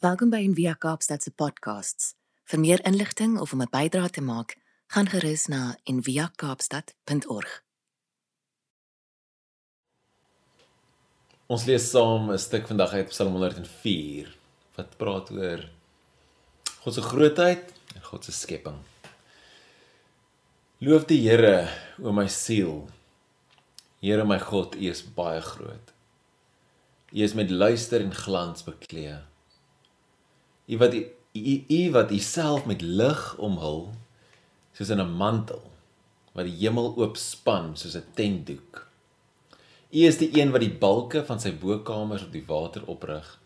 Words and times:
Welkom 0.00 0.30
by 0.32 0.38
Envia 0.40 0.72
Kaapstad 0.80 1.20
se 1.20 1.28
podcasts. 1.36 2.14
Vir 2.48 2.60
meer 2.62 2.80
inligting 2.88 3.34
of 3.36 3.50
om 3.52 3.60
'n 3.60 3.68
bydrae 3.68 4.08
te 4.08 4.22
maak, 4.24 4.56
gaan 4.88 5.06
gerus 5.06 5.46
na 5.46 5.76
enviakaapstad.org. 5.84 7.50
Ons 11.46 11.64
lees 11.64 11.90
saam 11.90 12.30
'n 12.32 12.38
stuk 12.38 12.66
vandag 12.66 12.92
uit 12.92 13.08
Psalm 13.08 13.32
104 13.32 14.36
wat 14.76 14.96
praat 14.96 15.30
oor 15.30 15.68
God 16.80 16.94
se 16.94 17.02
grootheid 17.02 17.72
en 17.94 18.02
God 18.02 18.24
se 18.24 18.32
skepping. 18.32 18.80
Loof 20.78 21.04
die 21.04 21.28
Here, 21.28 21.68
o 22.02 22.12
my 22.12 22.28
siel. 22.28 22.88
Here 24.00 24.24
my 24.24 24.38
God, 24.38 24.74
U 24.74 24.88
is 24.88 25.04
baie 25.04 25.40
groot. 25.40 25.92
U 27.12 27.22
is 27.22 27.34
met 27.34 27.50
luister 27.50 28.00
en 28.00 28.14
glans 28.14 28.64
bekleed. 28.64 29.29
U 30.70 30.78
wat 30.78 30.94
u, 30.94 31.02
u 31.68 31.80
wat 31.90 32.12
uself 32.14 32.66
met 32.66 32.82
lig 32.82 33.22
omhul 33.38 33.88
soos 34.76 34.92
in 34.94 35.02
'n 35.02 35.16
mantel 35.22 35.64
wat 36.32 36.46
die 36.46 36.58
hemel 36.62 36.94
oopspan 36.96 37.76
soos 37.76 37.96
'n 37.96 38.06
tentdoek. 38.14 38.86
U 39.90 39.98
is 40.06 40.18
die 40.18 40.30
een 40.38 40.50
wat 40.54 40.62
die 40.62 40.78
balke 40.78 41.24
van 41.26 41.40
sy 41.40 41.50
bokamers 41.50 42.22
op 42.22 42.32
die 42.32 42.46
water 42.46 42.86
oprig 42.86 43.40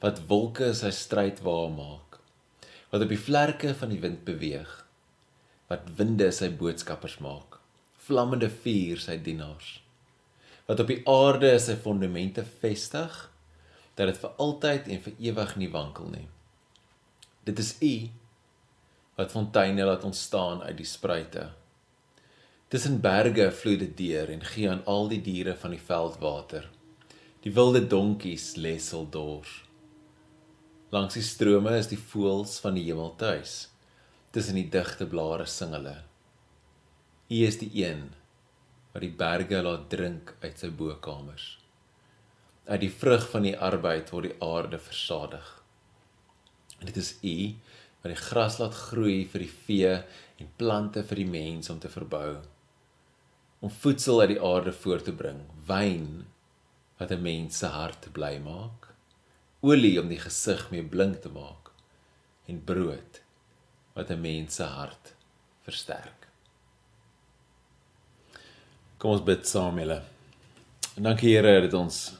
wat 0.00 0.20
wolke 0.28 0.74
sy 0.76 0.90
stryd 0.96 1.40
waar 1.44 1.70
maak 1.72 2.18
wat 2.90 3.04
op 3.04 3.12
die 3.12 3.20
vlerke 3.20 3.74
van 3.74 3.92
die 3.92 4.00
wind 4.00 4.24
beweeg 4.24 4.72
wat 5.70 5.92
winde 5.98 6.30
sy 6.32 6.48
boodskappers 6.62 7.18
maak 7.24 7.58
vlammende 8.08 8.48
vuur 8.64 9.00
sy 9.04 9.16
dienaars 9.28 9.68
wat 10.68 10.80
op 10.84 10.92
die 10.92 11.00
aarde 11.08 11.52
sy 11.60 11.76
fondamente 11.84 12.44
vestig 12.64 13.20
dat 13.98 14.08
dit 14.08 14.20
vir 14.24 14.36
altyd 14.46 14.88
en 14.88 15.02
vir 15.06 15.24
ewig 15.30 15.56
nie 15.60 15.70
wankel 15.76 16.12
nie 16.12 16.26
Dit 17.50 17.58
is 17.58 17.70
U 17.82 17.94
wat 19.18 19.32
fonteine 19.34 19.84
laat 19.84 20.04
ontstaan 20.06 20.60
uit 20.62 20.76
die 20.78 20.86
spruite. 20.86 21.48
Tussen 22.70 23.00
berge 23.02 23.48
vloei 23.50 23.74
dit 23.80 23.96
deur 23.98 24.30
en 24.30 24.44
gee 24.52 24.68
aan 24.70 24.84
al 24.92 25.10
die 25.10 25.18
diere 25.24 25.56
van 25.58 25.74
die 25.74 25.82
veld 25.88 26.20
water. 26.22 26.68
Die 27.42 27.50
wilde 27.56 27.82
donkies 27.90 28.54
lesel 28.54 29.08
dors. 29.10 29.56
Langs 30.94 31.18
die 31.18 31.26
strome 31.26 31.74
is 31.80 31.90
die 31.90 31.98
voëls 31.98 32.56
van 32.62 32.78
die 32.78 32.86
hemel 32.86 33.16
tuis. 33.18 33.58
Tussen 34.30 34.60
die 34.60 34.68
digte 34.70 35.10
blare 35.10 35.50
sing 35.50 35.74
hulle. 35.74 35.98
U 37.34 37.44
is 37.50 37.58
die 37.58 37.72
een 37.82 38.12
wat 38.92 39.02
die 39.02 39.14
berge 39.26 39.64
laat 39.66 39.90
drink 39.90 40.36
uit 40.38 40.54
sy 40.54 40.70
bokamers. 40.70 41.56
Uit 42.70 42.84
die 42.86 42.96
vrug 43.02 43.26
van 43.34 43.50
die 43.50 43.58
arbeid 43.58 44.14
word 44.14 44.30
die 44.30 44.38
aarde 44.38 44.78
versadig. 44.78 45.59
En 46.80 46.88
dit 46.88 46.96
is 46.96 47.14
U 47.22 47.36
wat 48.00 48.14
die 48.14 48.22
gras 48.22 48.56
laat 48.60 48.74
groei 48.88 49.26
vir 49.28 49.44
die 49.44 49.54
vee 49.66 49.92
en 50.40 50.52
plante 50.56 51.02
vir 51.04 51.20
die 51.20 51.28
mens 51.28 51.68
om 51.72 51.80
te 51.80 51.90
verbou. 51.92 52.40
Om 53.60 53.72
voedsel 53.82 54.22
uit 54.22 54.32
die 54.34 54.40
aarde 54.40 54.72
voort 54.72 55.04
te 55.04 55.12
bring, 55.12 55.42
wyn 55.68 56.24
wat 56.98 57.12
'n 57.12 57.22
mens 57.22 57.58
se 57.58 57.66
hart 57.66 58.08
bly 58.12 58.38
maak, 58.38 58.88
olie 59.60 60.00
om 60.00 60.08
die 60.08 60.20
gesig 60.20 60.70
mee 60.70 60.82
blink 60.82 61.20
te 61.20 61.28
maak 61.28 61.70
en 62.48 62.64
brood 62.64 63.20
wat 63.94 64.10
'n 64.10 64.20
mens 64.20 64.54
se 64.54 64.64
hart 64.64 65.14
versterk. 65.64 66.26
Kom 68.98 69.10
ons 69.10 69.24
bid 69.24 69.46
saam 69.46 69.78
julle. 69.78 70.02
En 70.96 71.02
dankie 71.02 71.36
Here 71.36 71.60
dat 71.60 71.74
ons 71.74 72.12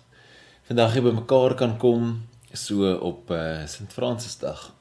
vandag 0.69 0.93
hier 0.93 1.03
bymekaar 1.03 1.55
kan 1.55 1.79
kom 1.79 2.29
so 2.53 2.95
op 2.95 3.31
uh, 3.31 3.67
Sint 3.67 3.93
Fransisdag 3.93 4.75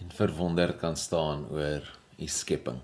en 0.00 0.10
verwonder 0.10 0.74
kan 0.74 0.96
staan 0.96 1.46
oor 1.50 1.98
u 2.18 2.26
skepping 2.26 2.80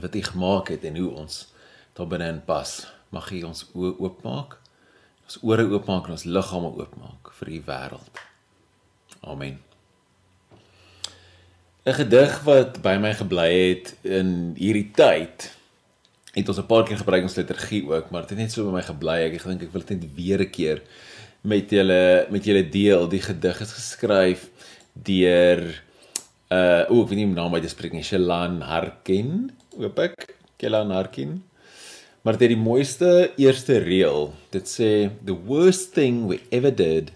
wat 0.00 0.14
u 0.14 0.22
gemaak 0.22 0.68
het 0.68 0.84
en 0.84 0.96
hoe 0.96 1.10
ons 1.10 1.52
daar 1.94 2.06
binne 2.06 2.28
in 2.28 2.44
pas. 2.44 2.86
Mag 3.08 3.30
u 3.30 3.42
ons 3.42 3.66
oë 3.74 3.94
oopmaak 3.98 4.58
ons 5.24 5.38
ore 5.42 5.64
oopmaak 5.70 6.08
en 6.08 6.16
ons 6.16 6.26
liggame 6.28 6.70
oopmaak 6.76 7.30
vir 7.38 7.52
u 7.56 7.60
wêreld. 7.68 8.24
Amen. 9.20 9.60
'n 11.84 11.92
gedig 11.92 12.40
wat 12.44 12.80
by 12.82 12.96
my 12.96 13.12
gebly 13.12 13.50
het 13.68 13.96
in 14.02 14.54
hierdie 14.56 14.90
tyd 14.96 15.50
het 16.32 16.48
ons 16.48 16.58
'n 16.58 16.66
paar 16.66 16.84
keer 16.84 16.96
gebruik 16.96 17.22
ons 17.22 17.36
liturgie 17.36 17.84
ook 17.88 18.10
maar 18.10 18.22
dit 18.22 18.30
het 18.30 18.38
net 18.38 18.52
so 18.52 18.64
by 18.64 18.76
my 18.76 18.82
gebly 18.82 19.18
ek 19.24 19.44
dink 19.44 19.62
ek 19.62 19.72
wil 19.72 19.84
dit 19.84 20.00
net 20.00 20.14
weer 20.14 20.40
'n 20.40 20.50
keer 20.50 20.82
met 21.44 21.72
julle 21.72 22.26
met 22.32 22.44
julle 22.44 22.64
deel. 22.68 23.08
Die 23.12 23.22
gedig 23.22 23.60
is 23.64 23.74
geskryf 23.76 24.48
deur 24.94 25.64
uh 26.54 26.84
o, 26.88 27.02
ek 27.02 27.10
weet 27.10 27.18
nie 27.18 27.26
die 27.28 27.34
naam 27.36 27.56
uit 27.56 27.64
te 27.66 27.72
spreek 27.72 27.96
nie. 27.96 28.04
Shelan 28.06 28.62
Harkin, 28.64 29.50
hoop 29.76 30.00
ek. 30.00 30.30
Shelan 30.60 30.94
Harkin. 30.94 31.42
Maar 32.24 32.38
dit 32.38 32.46
is 32.48 32.54
die 32.54 32.62
mooiste 32.62 33.10
eerste 33.40 33.78
reël. 33.84 34.30
Dit 34.54 34.70
sê 34.70 35.10
the 35.20 35.36
worst 35.36 35.92
thing 35.96 36.24
we 36.30 36.40
ever 36.50 36.72
did 36.72 37.12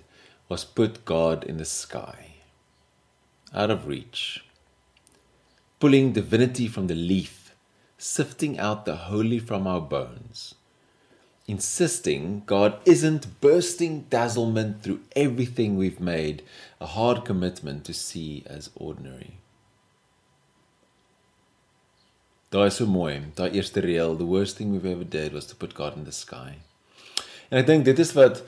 was 0.53 0.67
put 0.67 1.01
God 1.09 1.47
in 1.49 1.57
the 1.57 1.69
sky. 1.69 2.45
Out 3.53 3.73
of 3.73 3.89
reach. 3.89 4.45
Pulling 5.81 6.13
divinity 6.13 6.67
from 6.69 6.89
the 6.89 6.97
leaf, 6.97 7.55
sifting 7.97 8.59
out 8.59 8.85
the 8.85 9.09
holy 9.09 9.39
from 9.39 9.67
our 9.67 9.81
bones 9.81 10.58
insisting 11.49 12.43
God 12.47 12.79
isn't 12.85 13.41
bursting 13.41 14.05
dazzlement 14.11 14.83
through 14.83 15.01
everything 15.17 15.77
we've 15.77 15.99
made 15.99 16.45
a 16.81 16.87
hard 16.87 17.25
commitment 17.25 17.85
to 17.87 17.95
see 17.95 18.45
as 18.47 18.71
ordinary. 18.77 19.39
Daai 22.53 22.69
is 22.69 22.79
so 22.81 22.87
mooi. 22.87 23.19
Daai 23.35 23.57
eerste 23.57 23.83
reël, 23.85 24.17
the 24.17 24.29
worst 24.29 24.57
thing 24.57 24.73
we've 24.73 24.87
ever 24.87 25.05
did 25.05 25.33
was 25.33 25.47
to 25.47 25.57
put 25.57 25.75
God 25.75 25.97
in 25.97 26.05
the 26.05 26.13
sky. 26.13 26.61
En 27.51 27.61
ek 27.63 27.67
dink 27.67 27.89
dit 27.89 27.99
is 27.99 28.15
wat 28.17 28.45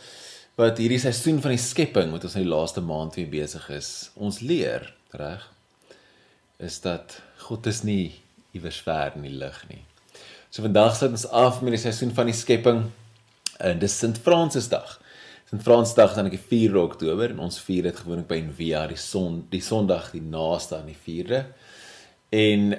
wat 0.61 0.77
hierdie 0.77 1.01
seisoen 1.01 1.39
van 1.41 1.55
die 1.55 1.63
skepping 1.63 2.11
wat 2.13 2.25
ons 2.29 2.35
in 2.37 2.45
die 2.45 2.53
laaste 2.53 2.83
maand 2.85 3.15
mee 3.17 3.29
besig 3.33 3.65
is, 3.73 4.11
ons 4.21 4.43
leer, 4.45 4.91
reg? 5.17 5.47
Is 6.61 6.83
dat 6.85 7.17
God 7.47 7.65
is 7.71 7.81
nie 7.81 8.21
iewers 8.53 8.81
ver 8.85 9.17
in 9.17 9.25
die 9.25 9.37
lig 9.41 9.63
nie. 9.71 9.81
So 10.51 10.65
vandag 10.65 10.97
sit 10.99 11.13
ons 11.15 11.29
af 11.31 11.61
met 11.63 11.77
die 11.77 11.79
seisoen 11.79 12.11
van 12.11 12.27
die 12.27 12.35
skepping. 12.35 12.81
En 13.63 13.79
dis 13.79 13.93
Sint 13.95 14.17
Fransisdag. 14.19 14.97
Sint 15.47 15.63
Fransdag 15.63 16.17
dan 16.17 16.27
op 16.27 16.33
die 16.35 16.41
4 16.43 16.75
Oktober 16.81 17.31
en 17.31 17.43
ons 17.45 17.59
vier 17.63 17.87
dit 17.87 18.01
gewoonlik 18.01 18.27
by 18.27 18.39
Envia 18.41 18.81
die 18.91 18.99
son 18.99 19.45
die 19.53 19.61
Sondag 19.63 20.09
die 20.11 20.25
naaste 20.25 20.81
aan 20.81 20.89
die 20.91 20.97
4de. 20.99 21.45
En 22.35 22.75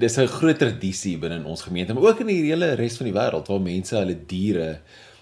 dis 0.00 0.18
'n 0.18 0.26
groot 0.26 0.58
tradisie 0.58 1.14
binne 1.18 1.44
ons 1.44 1.62
gemeente, 1.62 1.94
maar 1.94 2.10
ook 2.10 2.20
in 2.20 2.26
die 2.26 2.50
hele 2.50 2.74
res 2.74 2.96
van 2.96 3.06
die 3.06 3.14
wêreld 3.14 3.46
waar 3.46 3.60
mense 3.60 3.96
hulle 3.96 4.26
diere 4.26 4.80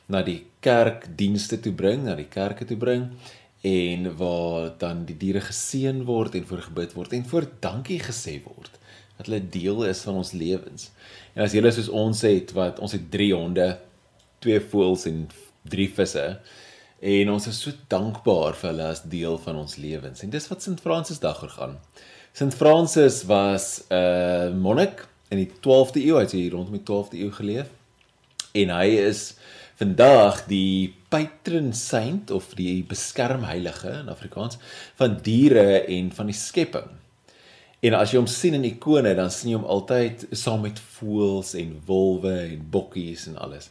na 0.08 0.22
die 0.22 0.46
kerkdienste 0.60 1.60
toe 1.60 1.72
bring, 1.72 2.04
na 2.04 2.14
die 2.14 2.30
kerke 2.30 2.64
toe 2.64 2.78
bring 2.78 3.10
en 3.60 4.16
waar 4.16 4.72
dan 4.78 5.04
die 5.04 5.16
diere 5.16 5.40
geseën 5.40 6.04
word 6.04 6.34
en 6.34 6.46
voorgebid 6.46 6.94
word 6.94 7.12
en 7.12 7.24
voor 7.24 7.44
dankie 7.60 8.00
gesê 8.00 8.40
word 8.42 8.70
dat 9.16 9.26
hulle 9.26 9.42
deel 9.48 9.84
is 9.88 10.02
van 10.06 10.20
ons 10.20 10.32
lewens. 10.32 10.90
En 11.34 11.44
as 11.46 11.54
julle 11.56 11.72
soos 11.74 11.88
ons 11.88 12.20
het 12.26 12.52
wat 12.56 12.80
ons 12.82 12.92
het 12.96 13.10
3 13.10 13.32
honde, 13.34 13.68
2 14.44 14.60
voëls 14.70 15.06
en 15.10 15.24
3 15.70 15.88
visse 15.96 16.26
en 17.04 17.30
ons 17.34 17.46
is 17.50 17.60
so 17.60 17.72
dankbaar 17.92 18.56
vir 18.56 18.70
hulle 18.70 18.86
as 18.88 19.02
deel 19.12 19.36
van 19.44 19.58
ons 19.60 19.76
lewens. 19.76 20.22
En 20.24 20.32
dis 20.32 20.48
wat 20.48 20.64
Sint 20.64 20.80
Fransis 20.80 21.20
dag 21.20 21.38
gegaan. 21.42 21.76
Sint 22.34 22.54
Fransis 22.56 23.22
was 23.28 23.84
'n 23.90 23.94
uh, 23.94 24.54
monnik 24.56 25.06
in 25.28 25.38
die 25.38 25.50
12de 25.60 26.00
eeu, 26.00 26.16
hy 26.16 26.24
het 26.24 26.32
hier 26.32 26.52
rondom 26.52 26.78
die 26.78 26.86
12de 26.86 27.20
eeu 27.20 27.30
geleef. 27.30 27.68
En 28.54 28.70
hy 28.70 28.88
is 29.04 29.34
vandag 29.76 30.44
die 30.46 30.94
patron 31.10 31.72
saint 31.72 32.30
of 32.30 32.54
die 32.54 32.84
beskermheilige 32.86 33.90
in 34.00 34.08
Afrikaans 34.08 34.58
van 34.98 35.18
diere 35.22 35.84
en 35.90 36.12
van 36.14 36.30
die 36.30 36.38
skepping. 36.38 37.03
En 37.84 37.94
as 37.98 38.14
jy 38.14 38.20
hom 38.20 38.28
sien 38.30 38.56
in 38.56 38.64
ikone, 38.64 39.12
dan 39.16 39.32
sien 39.32 39.50
jy 39.52 39.58
hom 39.58 39.68
altyd 39.68 40.22
saam 40.32 40.62
met 40.64 40.78
voëls 40.96 41.52
en 41.60 41.74
wolwe 41.84 42.32
en 42.46 42.62
bokkies 42.72 43.26
en 43.28 43.36
alles. 43.44 43.68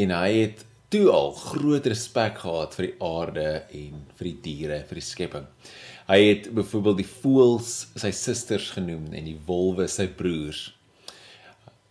En 0.00 0.14
hy 0.16 0.28
het 0.38 0.62
toe 0.92 1.06
al 1.12 1.34
groot 1.36 1.86
respek 1.88 2.40
gehad 2.44 2.76
vir 2.76 2.86
die 2.86 2.96
aarde 3.04 3.48
en 3.76 4.04
vir 4.18 4.28
die 4.28 4.38
diere, 4.44 4.78
vir 4.88 5.00
die 5.00 5.04
skepping. 5.04 5.48
Hy 6.08 6.18
het 6.20 6.48
byvoorbeeld 6.56 7.02
die 7.02 7.08
voëls 7.08 7.74
sy 8.00 8.12
susters 8.16 8.70
genoem 8.74 9.10
en 9.12 9.28
die 9.28 9.38
wolwe 9.46 9.86
sy 9.88 10.08
broers. 10.16 10.70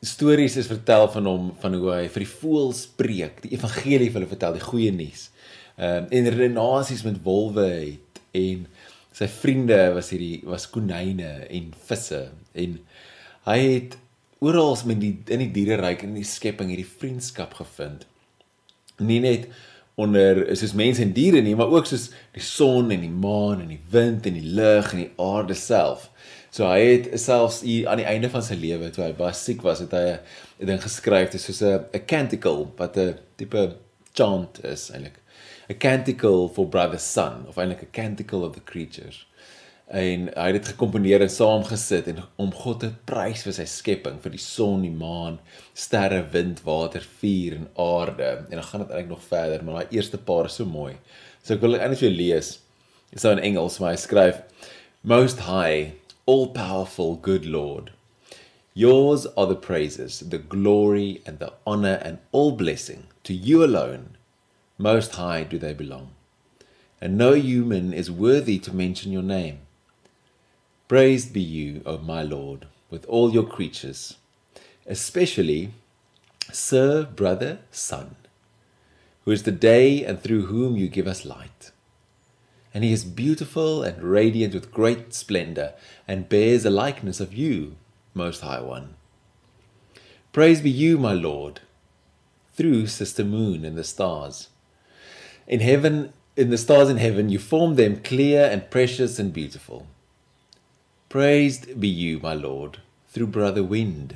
Stories 0.01 0.57
is 0.57 0.69
vertel 0.69 1.07
van 1.13 1.29
hom 1.29 1.49
van 1.61 1.77
hoe 1.77 1.91
hy 1.93 2.05
vir 2.09 2.25
die 2.25 2.31
voëls 2.31 2.87
preek, 2.97 3.43
die 3.45 3.53
evangelie 3.53 4.09
vir 4.09 4.21
hulle 4.21 4.33
vertel, 4.33 4.57
die 4.57 4.65
goeie 4.65 4.93
nuus. 4.93 5.29
Ehm 5.77 6.07
um, 6.07 6.09
en 6.17 6.33
renasies 6.35 7.05
met 7.05 7.21
wolwe 7.25 7.69
het 7.69 8.21
en 8.37 8.65
sy 9.11 9.27
vriende 9.27 9.79
was 9.95 10.11
hierdie 10.13 10.41
was 10.47 10.69
konyne 10.69 11.33
en 11.49 11.73
visse 11.87 12.29
en 12.53 12.79
hy 13.49 13.59
het 13.59 13.97
oral 14.39 14.77
met 14.85 15.01
die 15.01 15.15
in 15.29 15.43
die 15.45 15.51
diereryk 15.51 16.03
en 16.03 16.15
die 16.15 16.27
skepping 16.27 16.71
hierdie 16.71 16.87
vriendskap 16.87 17.53
gevind 17.59 18.07
nie 19.01 19.19
net 19.23 19.49
onder 20.01 20.43
soos 20.55 20.73
mense 20.77 21.03
en 21.03 21.13
diere 21.15 21.41
nie, 21.43 21.55
maar 21.57 21.71
ook 21.71 21.87
soos 21.89 22.09
die 22.35 22.43
son 22.43 22.91
en 22.93 23.03
die 23.03 23.11
maan 23.11 23.63
en 23.63 23.71
die 23.73 23.81
wind 23.91 24.27
en 24.29 24.37
die 24.39 24.53
lug 24.57 24.93
en 24.93 25.03
die 25.03 25.11
aarde 25.21 25.57
self. 25.57 26.07
So 26.51 26.67
hy 26.67 26.81
het 26.83 27.09
selfs 27.21 27.61
hier 27.63 27.87
aan 27.91 28.01
die 28.01 28.07
einde 28.09 28.31
van 28.31 28.43
sy 28.43 28.57
lewe 28.59 28.91
toe 28.91 29.05
hy 29.05 29.13
baie 29.15 29.35
siek 29.37 29.63
was, 29.67 29.83
het 29.83 29.93
hy 29.95 30.17
'n 30.59 30.67
ding 30.67 30.81
geskryf, 30.81 31.31
dit 31.31 31.39
is 31.39 31.45
soos 31.45 31.61
'n 31.61 31.85
'n 31.93 32.05
canticle 32.05 32.67
wat 32.77 32.97
'n 32.97 33.15
tipe 33.37 33.75
chant 34.13 34.63
is 34.63 34.89
eintlik. 34.91 35.20
A 35.69 35.73
canticle 35.73 36.47
for 36.49 36.67
brother 36.67 36.99
sun 36.99 37.45
of 37.47 37.59
eintlik 37.61 37.83
a 37.83 37.91
canticle 37.91 38.43
of 38.43 38.55
the 38.55 38.63
creatures. 38.65 39.25
En 39.91 40.29
hy 40.31 40.45
het 40.47 40.55
dit 40.55 40.69
gekomponeer 40.71 41.21
en 41.21 41.29
saamgesit 41.29 42.07
en 42.07 42.21
om 42.39 42.51
God 42.55 42.79
te 42.79 42.89
prys 43.05 43.43
vir 43.43 43.55
sy 43.57 43.65
skepping, 43.67 44.21
vir 44.23 44.31
die 44.31 44.41
son, 44.41 44.85
die 44.85 44.93
maan, 44.93 45.39
sterre, 45.75 46.21
wind, 46.31 46.61
water, 46.63 47.03
vuur 47.19 47.57
en 47.57 47.67
aarde. 47.75 48.29
En 48.47 48.55
dan 48.55 48.67
gaan 48.69 48.85
dit 48.85 48.93
eintlik 48.93 49.11
nog 49.11 49.25
verder, 49.27 49.63
maar 49.63 49.81
daai 49.81 49.97
eerste 49.97 50.17
paar 50.17 50.47
is 50.47 50.55
so 50.61 50.65
mooi. 50.65 50.93
So 51.43 51.57
ek 51.57 51.65
wil 51.65 51.75
eintlik 51.75 52.05
vir 52.05 52.07
jou 52.07 52.17
lees. 52.17 52.53
Dit 53.11 53.19
is 53.19 53.27
nou 53.27 53.35
in 53.35 53.43
Engels, 53.51 53.81
maar 53.83 53.91
hy 53.91 53.99
skryf 53.99 54.39
Most 55.03 55.43
high 55.49 55.91
all 56.25 56.47
powerful 56.55 57.15
good 57.15 57.45
Lord. 57.45 57.91
Yours 58.73 59.25
are 59.35 59.47
the 59.47 59.55
praises, 59.55 60.19
the 60.19 60.37
glory, 60.37 61.21
and 61.25 61.39
the 61.39 61.51
honor, 61.67 61.99
and 62.01 62.19
all 62.31 62.51
blessing. 62.53 63.07
To 63.23 63.33
you 63.33 63.65
alone, 63.65 64.15
most 64.81 65.15
high, 65.15 65.43
do 65.43 65.57
they 65.57 65.73
belong. 65.73 66.11
And 66.99 67.17
no 67.17 67.33
human 67.33 67.93
is 67.93 68.11
worthy 68.11 68.59
to 68.59 68.75
mention 68.75 69.11
your 69.11 69.23
name. 69.23 69.59
Praised 70.87 71.33
be 71.33 71.41
you, 71.41 71.81
O 71.85 71.97
my 71.97 72.21
Lord, 72.21 72.67
with 72.89 73.05
all 73.05 73.31
your 73.31 73.45
creatures, 73.45 74.17
especially 74.85 75.73
Sir, 76.51 77.03
Brother, 77.05 77.59
Son, 77.71 78.15
who 79.23 79.31
is 79.31 79.43
the 79.43 79.51
day 79.51 80.03
and 80.03 80.21
through 80.21 80.47
whom 80.47 80.75
you 80.75 80.87
give 80.87 81.07
us 81.07 81.25
light 81.25 81.71
and 82.73 82.83
he 82.83 82.91
is 82.91 83.03
beautiful 83.03 83.83
and 83.83 84.01
radiant 84.01 84.53
with 84.53 84.71
great 84.71 85.13
splendor, 85.13 85.73
and 86.07 86.29
bears 86.29 86.65
a 86.65 86.69
likeness 86.69 87.19
of 87.19 87.33
you, 87.33 87.75
Most 88.13 88.41
High 88.41 88.61
One. 88.61 88.95
Praise 90.31 90.61
be 90.61 90.69
you, 90.69 90.97
my 90.97 91.11
Lord, 91.11 91.59
through 92.55 92.87
Sister 92.87 93.25
Moon 93.25 93.65
and 93.65 93.77
the 93.77 93.83
stars. 93.83 94.47
In 95.51 95.59
heaven, 95.59 96.13
in 96.37 96.49
the 96.49 96.57
stars 96.57 96.87
in 96.87 96.95
heaven, 96.95 97.27
you 97.27 97.37
formed 97.37 97.75
them 97.75 98.01
clear 98.01 98.45
and 98.49 98.71
precious 98.71 99.19
and 99.19 99.33
beautiful. 99.33 99.85
Praised 101.09 101.77
be 101.77 101.89
you, 101.89 102.21
my 102.21 102.33
Lord, 102.33 102.77
through 103.09 103.27
Brother 103.27 103.61
Wind, 103.61 104.15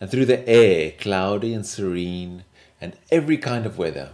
and 0.00 0.10
through 0.10 0.24
the 0.24 0.48
air, 0.48 0.92
cloudy 0.92 1.52
and 1.52 1.66
serene, 1.66 2.44
and 2.80 2.96
every 3.10 3.36
kind 3.36 3.66
of 3.66 3.76
weather, 3.76 4.12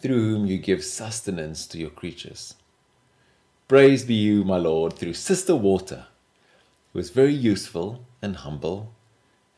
through 0.00 0.20
whom 0.20 0.46
you 0.46 0.58
give 0.58 0.82
sustenance 0.82 1.64
to 1.68 1.78
your 1.78 1.90
creatures. 1.90 2.56
Praised 3.68 4.08
be 4.08 4.14
you, 4.14 4.42
my 4.42 4.56
Lord, 4.56 4.94
through 4.94 5.14
Sister 5.14 5.54
Water, 5.54 6.06
who 6.92 6.98
is 6.98 7.10
very 7.10 7.32
useful 7.32 8.04
and 8.20 8.34
humble 8.34 8.92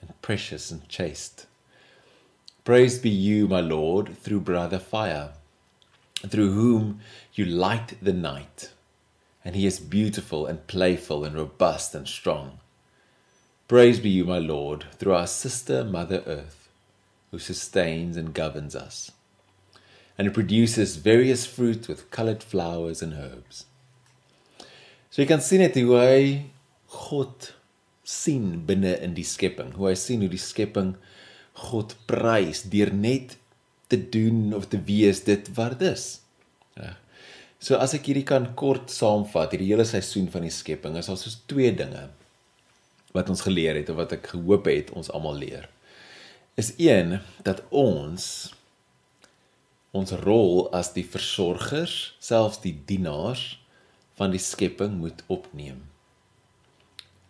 and 0.03 0.21
precious 0.21 0.71
and 0.71 0.87
chaste. 0.87 1.47
Praised 2.63 3.01
be 3.03 3.09
you, 3.09 3.49
my 3.49 3.61
Lord, 3.61 4.19
through 4.19 4.41
Brother 4.41 4.79
Fire, 4.79 5.33
through 6.31 6.53
whom 6.53 7.01
you 7.35 7.45
light 7.45 7.95
the 8.03 8.13
night, 8.13 8.71
and 9.45 9.55
he 9.55 9.67
is 9.67 9.81
beautiful 9.81 10.47
and 10.47 10.67
playful 10.67 11.25
and 11.25 11.37
robust 11.37 11.95
and 11.95 12.09
strong. 12.09 12.61
Praise 13.67 13.99
be 13.99 14.11
you, 14.11 14.25
my 14.25 14.39
Lord, 14.39 14.85
through 14.99 15.15
our 15.15 15.27
sister 15.27 15.85
Mother 15.85 16.23
Earth, 16.27 16.69
who 17.31 17.39
sustains 17.39 18.17
and 18.17 18.35
governs 18.35 18.77
us, 18.77 19.11
and 20.17 20.35
produces 20.35 20.97
various 20.97 21.47
fruit 21.47 21.89
with 21.89 22.11
colored 22.11 22.43
flowers 22.43 23.03
and 23.03 23.15
herbs. 23.15 23.67
So 25.11 25.23
jy 25.23 25.29
kan 25.31 25.43
sien 25.47 25.63
net 25.63 25.77
hoe 25.79 25.99
hy 26.03 26.23
God 26.91 27.53
sien 28.03 28.65
binne 28.67 28.97
in 28.99 29.13
die 29.15 29.27
skepping. 29.27 29.73
Hoe 29.79 29.93
hy 29.93 29.97
sien 29.99 30.25
hoe 30.25 30.31
die 30.33 30.41
skepping 30.43 30.97
God 31.55 31.95
prys 32.11 32.65
deur 32.67 32.91
net 32.91 33.37
te 33.87 33.99
doen 34.11 34.55
of 34.57 34.69
te 34.69 34.81
wees 34.87 35.25
dit 35.27 35.49
wat 35.57 35.79
dit 35.79 35.91
is. 35.93 36.07
Ja. 36.79 36.95
So 37.65 37.79
as 37.81 37.95
ek 37.97 38.11
hierdie 38.11 38.27
kan 38.29 38.51
kort 38.59 38.93
saamvat, 38.93 39.55
hierdie 39.55 39.71
hele 39.71 39.87
seisoen 39.89 40.27
van 40.33 40.45
die 40.45 40.53
skepping 40.53 40.99
is 41.01 41.09
al 41.09 41.17
soos 41.21 41.39
twee 41.49 41.73
dinge 41.77 42.09
wat 43.15 43.31
ons 43.31 43.45
geleer 43.47 43.79
het 43.79 43.89
of 43.93 44.01
wat 44.01 44.13
ek 44.17 44.33
gehoop 44.35 44.67
het 44.69 44.91
ons 44.99 45.09
almal 45.15 45.39
leer. 45.39 45.69
Is 46.61 46.75
een 46.83 47.21
dat 47.47 47.63
ons 47.71 48.53
ons 49.95 50.11
rol 50.27 50.67
as 50.75 50.91
die 50.97 51.07
versorgers, 51.07 52.17
selfs 52.19 52.59
die 52.65 52.75
dienaars 52.89 53.61
van 54.19 54.35
die 54.35 54.43
skepping 54.43 54.99
moet 54.99 55.23
opneem. 55.31 55.85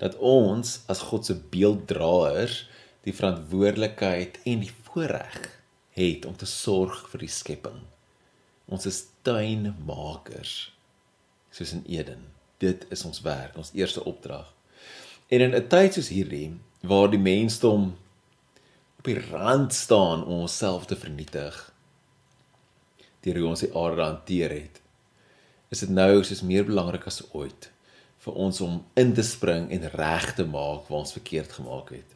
Dat 0.01 0.17
ons 0.17 0.79
as 0.89 1.05
God 1.13 1.29
se 1.29 1.37
beelddraers 1.53 2.63
die 3.05 3.13
verantwoordelikheid 3.13 4.41
en 4.49 4.65
die 4.65 4.73
voorreg 4.89 5.54
het 5.95 6.27
om 6.27 6.37
te 6.37 6.47
sorg 6.47 7.05
vir 7.13 7.25
die 7.25 7.31
skepping. 7.31 7.81
Ons 8.67 8.87
is 8.91 9.05
tuinmakers 9.27 10.55
soos 11.55 11.73
in 11.77 11.85
Eden. 11.87 12.25
Dit 12.59 12.87
is 12.95 13.05
ons 13.07 13.23
werk, 13.23 13.57
ons 13.57 13.75
eerste 13.75 14.03
opdrag. 14.05 14.51
En 15.29 15.41
in 15.41 15.55
'n 15.55 15.69
tyd 15.69 15.95
soos 15.95 16.09
hierdie 16.09 16.59
waar 16.83 17.11
die 17.11 17.19
mensdom 17.19 17.97
op 18.99 19.05
die 19.05 19.21
rand 19.31 19.75
staan 19.75 20.25
om 20.25 20.41
onsself 20.41 20.87
te 20.87 20.97
vernietig, 20.97 21.73
deur 23.21 23.39
hoe 23.39 23.49
ons 23.49 23.61
die 23.61 23.75
aarde 23.75 24.03
hanteer 24.03 24.51
het, 24.51 24.81
is 25.69 25.81
dit 25.81 25.89
nou 25.89 26.25
soos 26.25 26.43
meer 26.43 26.65
belangrik 26.65 27.07
as 27.07 27.23
ooit 27.33 27.71
vir 28.25 28.37
ons 28.41 28.61
om 28.61 28.85
in 28.95 29.13
te 29.15 29.23
spring 29.23 29.71
en 29.71 29.91
reg 29.91 30.35
te 30.35 30.47
maak 30.49 30.89
waar 30.89 30.99
ons 30.99 31.13
verkeerd 31.13 31.53
gemaak 31.53 31.91
het. 31.91 32.11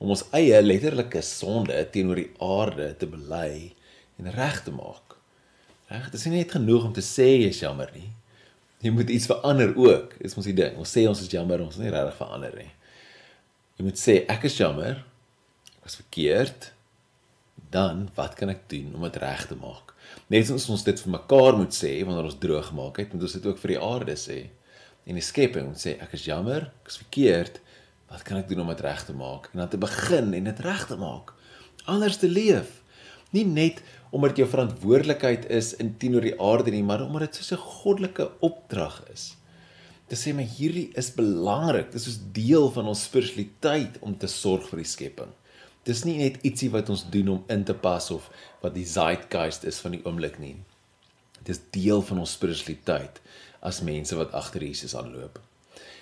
Om 0.00 0.14
ons 0.14 0.24
eie 0.36 0.56
letterlike 0.64 1.20
sonde 1.26 1.76
teenoor 1.92 2.22
die 2.22 2.30
aarde 2.40 2.88
te 2.96 3.08
bely 3.10 3.74
en 4.20 4.30
reg 4.32 4.62
te 4.64 4.72
maak. 4.72 5.16
Reg, 5.90 6.08
dit 6.08 6.16
is 6.16 6.26
nie 6.28 6.38
net 6.38 6.54
genoeg 6.56 6.86
om 6.88 6.94
te 6.96 7.04
sê 7.04 7.28
jy 7.34 7.50
is 7.52 7.60
jammer 7.60 7.90
nie. 7.96 8.08
Jy 8.80 8.94
moet 8.96 9.12
iets 9.12 9.28
verander 9.28 9.74
ook. 9.76 10.14
Dis 10.22 10.36
mos 10.38 10.48
die 10.48 10.56
ding. 10.56 10.78
Ons 10.80 10.92
sê 10.96 11.04
ons 11.08 11.20
is 11.20 11.28
jammer, 11.28 11.60
ons 11.60 11.76
is 11.76 11.84
nie 11.84 11.92
regtig 11.92 12.16
verander 12.16 12.54
nie. 12.56 12.70
Jy 13.76 13.86
moet 13.88 14.00
sê 14.00 14.14
ek 14.32 14.46
is 14.48 14.56
jammer. 14.56 15.02
Ek 15.76 15.88
was 15.88 15.98
verkeerd. 16.00 16.70
Dan 17.70 18.06
wat 18.16 18.38
kan 18.38 18.52
ek 18.52 18.64
doen 18.72 18.94
om 18.96 19.04
dit 19.04 19.18
reg 19.20 19.44
te 19.50 19.58
maak? 19.60 19.92
Net 20.32 20.48
soos 20.48 20.68
ons 20.72 20.86
dit 20.86 21.02
vir 21.04 21.12
mekaar 21.12 21.58
moet 21.58 21.76
sê 21.76 21.92
wanneer 22.06 22.30
ons 22.30 22.38
droog 22.40 22.70
gemaak 22.70 23.02
het, 23.02 23.12
moet 23.12 23.26
ons 23.28 23.36
dit 23.36 23.46
ook 23.50 23.60
vir 23.60 23.74
die 23.74 23.82
aarde 23.84 24.16
sê. 24.18 24.38
En 25.04 25.18
die 25.18 25.24
skepping 25.24 25.68
moet 25.68 25.82
sê 25.82 25.96
ek 26.02 26.16
is 26.16 26.24
jammer, 26.26 26.70
ek 26.80 26.90
is 26.92 26.98
verkeerd. 27.02 27.60
Wat 28.10 28.22
kan 28.26 28.40
ek 28.40 28.48
doen 28.50 28.64
om 28.64 28.70
dit 28.72 28.82
reg 28.82 29.04
te 29.06 29.14
maak? 29.14 29.48
En 29.52 29.62
dan 29.62 29.70
te 29.70 29.78
begin 29.80 30.34
en 30.34 30.48
dit 30.50 30.62
reg 30.66 30.86
te 30.90 30.98
maak. 30.98 31.32
Anders 31.90 32.18
te 32.18 32.28
leef. 32.28 32.80
Nie 33.30 33.46
net 33.46 33.82
omdat 34.10 34.40
jou 34.40 34.48
verantwoordelikheid 34.50 35.46
is 35.54 35.76
in 35.78 35.92
teenoor 36.02 36.26
die 36.26 36.34
aarde 36.42 36.74
nie, 36.74 36.82
maar 36.82 37.04
omdat 37.04 37.30
dit 37.30 37.44
so 37.44 37.54
'n 37.54 37.68
goddelike 37.78 38.30
opdrag 38.40 39.02
is. 39.12 39.36
Dit 40.10 40.18
sê 40.18 40.34
my 40.34 40.42
hierdie 40.42 40.90
is 40.98 41.14
belangrik. 41.14 41.92
Dit 41.92 42.00
is 42.00 42.04
soos 42.08 42.18
deel 42.32 42.70
van 42.70 42.86
ons 42.86 43.02
spiritualiteit 43.02 43.98
om 44.00 44.16
te 44.18 44.26
sorg 44.26 44.68
vir 44.68 44.82
die 44.82 44.90
skepping. 44.90 45.30
Dis 45.84 46.04
nie 46.04 46.18
net 46.18 46.42
ietsie 46.42 46.70
wat 46.70 46.90
ons 46.90 47.06
doen 47.10 47.28
om 47.28 47.44
in 47.48 47.64
te 47.64 47.74
pas 47.74 48.10
of 48.10 48.30
wat 48.60 48.74
die 48.74 48.86
zeitgeist 48.86 49.64
is 49.64 49.78
van 49.78 49.92
die 49.92 50.04
oomblik 50.04 50.38
nie. 50.38 50.56
Dit 51.42 51.56
is 51.56 51.62
deel 51.70 52.02
van 52.02 52.18
ons 52.18 52.32
spiritualiteit 52.32 53.20
as 53.62 53.80
mense 53.80 54.16
wat 54.16 54.32
agter 54.32 54.62
Jesus 54.62 54.96
aanloop. 54.96 55.40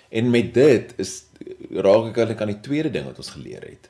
En 0.09 0.29
met 0.29 0.53
dit 0.53 0.93
is 0.97 1.23
raak 1.69 2.17
ek 2.17 2.41
aan 2.41 2.53
die 2.53 2.63
tweede 2.65 2.91
ding 2.93 3.05
wat 3.05 3.21
ons 3.21 3.33
geleer 3.35 3.65
het. 3.65 3.89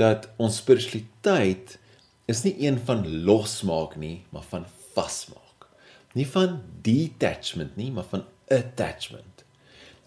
Dat 0.00 0.28
ons 0.40 0.60
spiritualiteit 0.62 1.78
is 2.26 2.42
nie 2.44 2.54
een 2.66 2.78
van 2.88 3.04
losmaak 3.24 3.96
nie, 4.00 4.24
maar 4.34 4.46
van 4.48 4.66
vasmaak. 4.96 5.68
Nie 6.16 6.26
van 6.26 6.60
detachment 6.82 7.76
nie, 7.76 7.90
maar 7.92 8.08
van 8.10 8.24
attachment. 8.48 9.44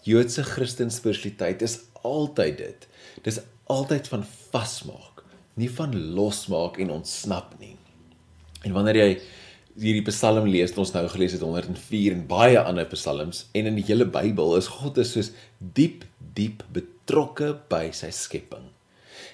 Joodse 0.02 0.42
Christen 0.42 0.90
spiritualiteit 0.90 1.62
is 1.62 1.78
altyd 2.02 2.58
dit. 2.58 2.86
Dis 3.22 3.40
altyd 3.70 4.08
van 4.10 4.24
vasmaak, 4.50 5.22
nie 5.60 5.70
van 5.70 5.94
losmaak 6.16 6.80
en 6.82 6.90
ontsnap 6.90 7.54
nie. 7.60 7.76
En 8.64 8.74
wanneer 8.76 8.98
jy 9.00 9.10
hierdie 9.80 10.04
Psalm 10.10 10.48
lees, 10.50 10.74
ons 10.76 10.92
nou 10.92 11.06
gelees 11.08 11.34
het 11.36 11.44
104 11.44 12.12
en 12.12 12.26
baie 12.28 12.58
ander 12.60 12.88
psalms 12.92 13.46
en 13.56 13.70
in 13.70 13.78
die 13.78 13.86
hele 13.88 14.06
Bybel 14.08 14.58
is 14.58 14.68
God 14.68 15.00
is 15.00 15.14
soos 15.16 15.32
diep 15.58 16.04
diep 16.36 16.62
betrokke 16.74 17.54
by 17.72 17.88
sy 17.96 18.12
skepping. 18.14 18.68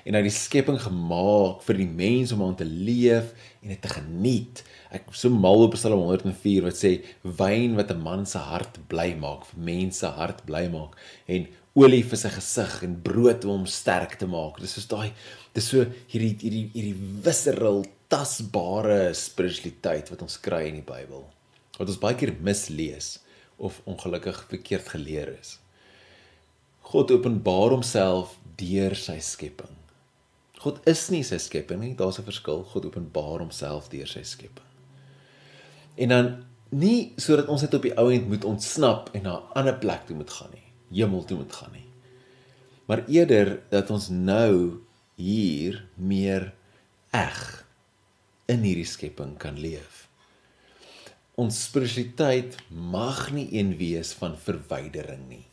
En 0.07 0.15
hy 0.15 0.23
het 0.23 0.29
die 0.29 0.35
skepping 0.35 0.79
gemaak 0.81 1.65
vir 1.67 1.81
die 1.81 1.89
mens 1.99 2.33
om 2.35 2.45
aan 2.47 2.55
te 2.59 2.67
leef 2.67 3.33
en 3.59 3.73
dit 3.73 3.81
te 3.83 3.91
geniet. 3.91 4.63
Ek 4.95 5.11
so 5.19 5.35
mal 5.35 5.67
op 5.67 5.75
Psalm 5.75 6.05
104 6.07 6.67
wat 6.67 6.79
sê 6.79 6.93
wyn 7.27 7.75
wat 7.79 7.91
'n 7.91 8.03
man 8.03 8.25
se 8.27 8.39
hart 8.39 8.79
bly 8.89 9.15
maak, 9.19 9.45
vir 9.51 9.61
mense 9.73 10.07
hart 10.07 10.47
bly 10.47 10.69
maak 10.71 10.95
en 11.27 11.49
olie 11.75 12.03
vir 12.03 12.19
sy 12.19 12.31
gesig 12.31 12.83
en 12.87 12.95
brood 13.03 13.45
om 13.45 13.51
hom 13.51 13.67
sterk 13.67 14.17
te 14.19 14.27
maak. 14.27 14.61
Dis 14.61 14.79
soos 14.79 14.87
daai 14.87 15.13
dis 15.55 15.69
so 15.69 15.85
hierdie 16.13 16.37
hierdie 16.41 16.71
hierdie 16.73 16.97
visceral 17.25 17.85
tasbare 18.09 19.15
spiritualiteit 19.15 20.11
wat 20.13 20.23
ons 20.23 20.39
kry 20.41 20.67
in 20.71 20.81
die 20.81 20.87
Bybel. 20.87 21.25
Wat 21.77 21.89
ons 21.89 22.01
baie 22.01 22.17
keer 22.19 22.35
mislees 22.41 23.17
of 23.57 23.81
ongelukkig 23.89 24.45
verkeerd 24.51 24.93
geleer 24.95 25.33
is. 25.39 25.57
God 26.87 27.11
openbaar 27.11 27.75
homself 27.75 28.37
deur 28.61 28.95
sy 28.95 29.19
skepping. 29.21 29.73
God 30.63 30.79
is 30.89 31.09
nie 31.13 31.25
sy 31.27 31.39
skepping 31.43 31.81
nie, 31.83 31.95
daar's 31.95 32.19
'n 32.19 32.25
verskil. 32.25 32.65
God 32.65 32.87
openbaar 32.87 33.41
homself 33.43 33.89
deur 33.91 34.07
sy 34.07 34.23
skepping. 34.23 34.71
En 35.97 36.09
dan 36.09 36.45
nie 36.71 37.13
sodat 37.17 37.49
ons 37.49 37.63
net 37.63 37.75
op 37.75 37.83
die 37.83 37.97
ou 37.99 38.11
end 38.13 38.29
moet 38.29 38.45
ontsnap 38.45 39.11
en 39.15 39.23
na 39.23 39.37
'n 39.37 39.53
ander 39.55 39.79
plek 39.79 40.07
toe 40.07 40.17
moet 40.17 40.31
gaan 40.31 40.51
nie, 40.53 40.73
hemel 40.91 41.25
toe 41.25 41.37
moet 41.37 41.53
gaan 41.53 41.73
nie. 41.73 41.87
Maar 42.87 43.05
eerder 43.09 43.63
dat 43.71 43.91
ons 43.91 44.09
nou 44.09 44.81
hier 45.17 45.87
meer 45.97 46.55
eg 47.11 47.66
in 48.51 48.65
hierdie 48.67 48.89
skepping 48.89 49.37
kan 49.43 49.59
leef. 49.61 50.07
Ons 51.37 51.59
spiritualiteit 51.67 52.57
mag 52.71 53.29
nie 53.37 53.49
een 53.53 53.75
wees 53.81 54.15
van 54.17 54.39
verwydering 54.41 55.29
nie 55.29 55.45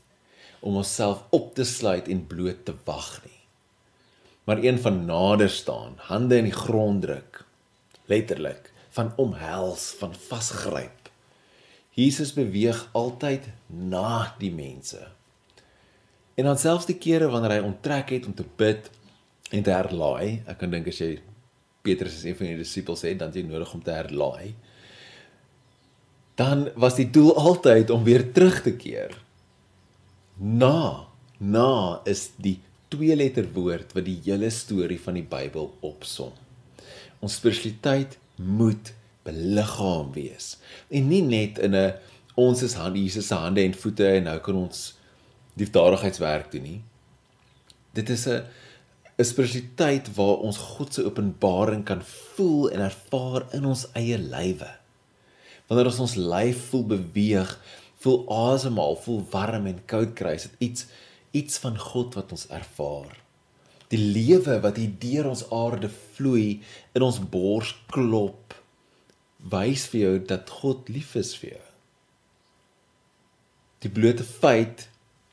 om 0.64 0.78
onsself 0.80 1.26
op 1.36 1.50
te 1.58 1.66
sluit 1.68 2.08
en 2.08 2.22
bloot 2.24 2.62
te 2.64 2.72
wag 2.88 3.18
nie. 3.26 3.42
Maar 4.48 4.62
een 4.64 4.78
van 4.80 5.02
nader 5.06 5.52
staan, 5.52 5.98
hande 6.08 6.38
in 6.40 6.48
die 6.48 6.56
grond 6.56 7.04
druk, 7.04 7.42
letterlik 8.08 8.70
van 8.96 9.12
omhels, 9.20 9.90
van 10.00 10.16
vasgryp 10.16 11.04
Jesus 11.94 12.34
beweeg 12.34 12.80
altyd 12.98 13.46
na 13.68 14.34
die 14.40 14.52
mense. 14.54 14.98
En 16.34 16.50
dan 16.50 16.58
selfs 16.58 16.88
die 16.90 16.98
kere 16.98 17.28
wanneer 17.30 17.60
hy 17.60 17.66
onttrek 17.68 18.16
het 18.16 18.26
om 18.26 18.34
te 18.34 18.46
bid 18.58 18.90
en 19.54 19.62
te 19.62 19.74
herlaai, 19.74 20.42
ek 20.50 20.58
kan 20.64 20.74
dink 20.74 20.90
as 20.90 21.02
jy 21.04 21.12
Petrus 21.84 22.22
is 22.22 22.24
een 22.24 22.38
van 22.40 22.48
die 22.48 22.62
disippels 22.62 23.04
het, 23.04 23.20
dan 23.20 23.34
jy 23.36 23.44
nodig 23.46 23.74
om 23.76 23.84
te 23.84 23.92
herlaai. 23.92 24.54
Dan 26.40 26.70
was 26.80 26.96
die 26.98 27.10
doel 27.14 27.36
altyd 27.38 27.92
om 27.94 28.06
weer 28.08 28.26
terug 28.34 28.62
te 28.66 28.74
keer. 28.80 29.14
Na, 30.40 31.06
na 31.38 32.02
is 32.10 32.32
die 32.42 32.58
twee 32.94 33.16
letter 33.16 33.46
woord 33.54 33.94
wat 33.98 34.08
die 34.08 34.20
hele 34.24 34.50
storie 34.54 35.00
van 35.02 35.20
die 35.20 35.28
Bybel 35.28 35.74
opsom. 35.86 36.32
Ons 37.20 37.38
spiritualiteit 37.42 38.18
moet 38.36 38.94
beliggaam 39.24 40.12
wees 40.16 40.58
en 40.92 41.08
nie 41.08 41.22
net 41.24 41.60
in 41.64 41.76
'n 41.76 41.94
ons 42.36 42.64
is 42.64 42.74
hand 42.74 42.98
Jesus 42.98 43.28
se 43.28 43.36
hande 43.36 43.62
en 43.62 43.74
voete 43.74 44.08
en 44.08 44.24
nou 44.24 44.40
kan 44.40 44.56
ons 44.56 44.98
liefdadigheidswerk 45.56 46.52
doen 46.52 46.64
nie 46.64 46.82
dit 47.94 48.10
is 48.10 48.28
'n 48.28 48.44
'n 49.18 49.26
spiritualiteit 49.26 50.10
waar 50.18 50.42
ons 50.42 50.58
God 50.58 50.94
se 50.94 51.06
openbaring 51.06 51.84
kan 51.86 52.02
voel 52.04 52.72
en 52.72 52.80
ervaar 52.80 53.46
in 53.54 53.66
ons 53.66 53.86
eie 53.94 54.18
lywe. 54.18 54.72
Wanneer 55.68 55.90
ons 55.92 56.00
ons 56.00 56.16
lyf 56.16 56.70
voel 56.70 56.86
beweeg 56.96 57.52
voel 58.04 58.24
asemhaal 58.28 58.98
voel 59.06 59.22
warm 59.32 59.68
en 59.70 59.86
koud 59.86 60.16
kry 60.18 60.34
is 60.40 60.48
dit 60.50 60.70
iets 60.70 60.88
iets 61.34 61.58
van 61.58 61.78
God 61.78 62.14
wat 62.18 62.32
ons 62.36 62.48
ervaar. 62.54 63.14
Die 63.90 64.02
lewe 64.02 64.60
wat 64.62 64.78
hier 64.78 64.94
deur 65.02 65.30
ons 65.32 65.46
aarde 65.54 65.90
vloei 65.90 66.62
in 66.94 67.06
ons 67.06 67.20
bors 67.20 67.74
klop 67.94 68.54
wys 69.54 69.86
vir 69.92 70.02
jou 70.02 70.16
dat 70.34 70.50
God 70.62 70.90
lief 70.94 71.16
is 71.20 71.34
vir 71.38 71.56
jou. 71.56 71.64
Die 73.84 73.92
blote 73.92 74.24
feit 74.24 74.88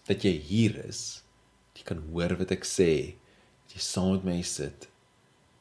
dat 0.08 0.25
jy 0.26 0.32
hier 0.49 0.80
is, 0.88 1.22
jy 1.76 1.84
kan 1.87 2.00
hoor 2.10 2.34
wat 2.40 2.50
ek 2.56 2.64
sê, 2.66 3.20
dat 3.71 3.79
jy 3.79 3.85
saam 3.87 4.17
met 4.17 4.25
my 4.27 4.41
sit, 4.43 4.89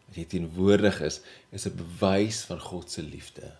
dat 0.09 0.15
jy 0.17 0.25
teenwoordig 0.25 0.97
is, 1.05 1.19
is 1.53 1.67
'n 1.69 1.77
bewys 1.77 2.41
van 2.49 2.59
God 2.59 2.89
se 2.89 3.03
liefde. 3.05 3.53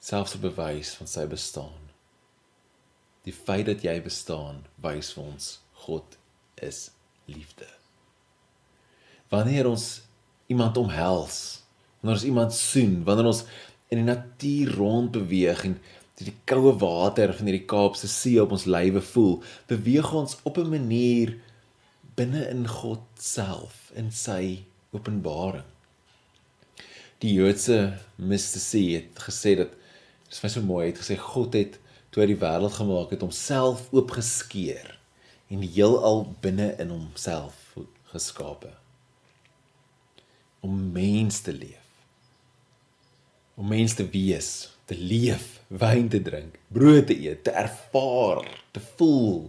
Selfs 0.00 0.34
'n 0.34 0.40
bewys 0.40 0.90
van 0.98 1.06
sy 1.06 1.26
bestaan. 1.26 1.86
Die 3.22 3.32
feit 3.32 3.66
dat 3.66 3.82
jy 3.82 4.02
bestaan, 4.02 4.66
wys 4.82 5.12
vir 5.12 5.24
ons 5.24 5.60
God 5.72 6.18
is 6.54 6.90
liefde. 7.26 7.68
Wanneer 9.28 9.66
ons 9.68 10.02
iemand 10.46 10.76
omhels, 10.76 11.62
wanneer 12.00 12.18
ons 12.18 12.24
iemand 12.24 12.54
soen, 12.54 13.04
wanneer 13.04 13.26
ons 13.26 13.44
in 13.88 13.98
die 13.98 14.14
natuur 14.14 14.74
rond 14.74 15.10
beweeg 15.10 15.64
en 15.64 15.80
die 16.18 16.34
koue 16.44 16.72
water 16.78 17.30
van 17.34 17.46
hierdie 17.46 17.66
Kaapse 17.66 18.08
See 18.08 18.42
op 18.42 18.50
ons 18.50 18.64
lywe 18.64 19.00
voel, 19.00 19.42
beweeg 19.70 20.12
ons 20.12 20.36
op 20.42 20.58
'n 20.58 20.68
manier 20.68 21.38
binne 22.18 22.44
in 22.50 22.66
God 22.68 23.04
self 23.22 23.88
in 23.98 24.10
sy 24.14 24.64
openbaring. 24.94 25.66
Die 27.22 27.34
Joodse 27.36 27.98
mystici 28.18 28.84
het 28.96 29.22
gesê 29.28 29.54
dat 29.58 29.72
dit 29.74 30.34
is 30.34 30.42
baie 30.42 30.52
so 30.52 30.62
mooi, 30.62 30.88
het 30.90 31.00
gesê 31.02 31.16
God 31.18 31.56
het 31.58 31.78
toe 32.10 32.22
hy 32.22 32.30
die 32.32 32.40
wêreld 32.40 32.76
gemaak 32.78 33.14
het 33.14 33.24
homself 33.24 33.88
oopgeskeur 33.94 34.94
en 35.48 35.64
die 35.64 35.72
heelal 35.78 36.26
binne 36.42 36.72
in 36.82 36.92
homself 36.92 37.76
geskape 38.12 38.72
om 40.64 40.74
mens 40.92 41.42
te 41.44 41.54
leef 41.54 41.88
om 43.58 43.66
mens 43.66 43.94
te 43.98 44.06
wees, 44.06 44.70
te 44.86 44.94
leef, 44.94 45.56
wyn 45.66 46.06
te 46.08 46.20
drink, 46.22 46.60
brood 46.70 47.08
te 47.10 47.16
eet, 47.18 47.42
te 47.42 47.50
ervaar, 47.50 48.44
te 48.70 48.82
voel 48.94 49.48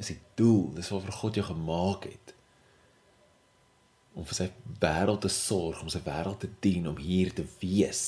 is 0.00 0.10
die 0.10 0.18
doel. 0.40 0.64
Dis 0.76 0.90
waarvoor 0.92 1.18
God 1.20 1.38
jou 1.38 1.46
gemaak 1.50 2.08
het. 2.08 2.34
Om 4.18 4.26
vir 4.26 4.40
sy 4.40 4.48
wêreld 4.82 5.22
te 5.22 5.30
sorg, 5.32 5.84
om 5.84 5.92
sy 5.92 6.02
wêreld 6.04 6.42
te 6.42 6.50
dien, 6.64 6.88
om 6.90 6.98
hier 6.98 7.30
te 7.36 7.46
wees. 7.60 8.04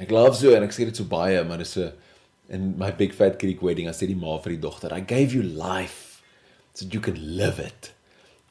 Ek 0.00 0.10
glo 0.12 0.26
so 0.36 0.52
en 0.56 0.64
ek 0.64 0.74
sê 0.74 0.86
dit 0.88 0.96
so 0.96 1.08
baie, 1.08 1.40
maar 1.44 1.60
dis 1.60 1.74
so 1.76 1.88
in 2.50 2.72
my 2.80 2.90
big 2.96 3.14
fat 3.14 3.38
Greek 3.40 3.62
wedding, 3.62 3.88
I 3.88 3.94
said 3.94 4.10
die 4.10 4.18
ma 4.18 4.36
vir 4.42 4.56
die 4.56 4.62
dogter, 4.62 4.92
I 4.96 5.04
gave 5.06 5.36
you 5.36 5.44
life 5.44 6.22
so 6.74 6.86
you 6.90 7.00
can 7.04 7.18
live 7.36 7.62
it. 7.62 7.92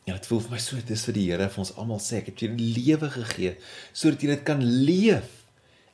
Ja, 0.08 0.16
dit 0.16 0.30
voel 0.30 0.42
vir 0.46 0.56
my 0.56 0.62
so 0.64 0.80
dis 0.88 1.04
vir 1.10 1.18
die 1.18 1.26
Here 1.28 1.50
vir 1.52 1.64
ons 1.66 1.74
almal 1.82 2.00
sê, 2.02 2.22
ek 2.22 2.32
het 2.32 2.46
jou 2.46 2.54
lewe 2.56 3.10
gegee 3.14 3.58
sodat 3.92 4.24
jy 4.24 4.32
dit 4.32 4.46
kan 4.48 4.64
leef. 4.64 5.36